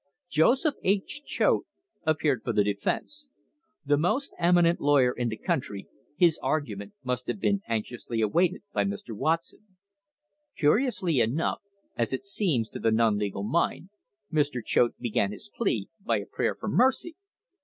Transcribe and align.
Joseph 0.31 0.73
H. 0.81 1.21
Choate 1.27 1.67
appeared 2.07 2.41
for 2.43 2.53
the 2.53 2.63
defence. 2.63 3.27
The 3.85 3.97
most 3.99 4.33
eminent 4.39 4.79
lawyer 4.81 5.11
in 5.11 5.29
the 5.29 5.37
country, 5.37 5.85
his 6.17 6.39
argument 6.41 6.95
must 7.03 7.27
have 7.27 7.39
been 7.39 7.61
anxiously 7.67 8.19
awaited 8.19 8.63
by 8.73 8.83
Mr. 8.83 9.15
Watson. 9.15 9.77
Curiously 10.57 11.19
enough, 11.19 11.61
as 11.95 12.13
it 12.13 12.25
seems 12.25 12.67
to 12.69 12.79
the 12.79 12.89
non 12.89 13.19
legal 13.19 13.43
mind, 13.43 13.91
Mr. 14.33 14.65
Choate 14.65 14.97
began 14.97 15.31
his 15.31 15.51
plea 15.55 15.87
by 16.03 16.17
a 16.17 16.25
prayer 16.25 16.55
for 16.55 16.67
mercy. 16.67 17.13